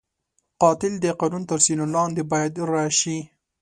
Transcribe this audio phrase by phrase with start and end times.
[0.61, 3.19] قاتل د قانون تر سیوري لاندې باید راشي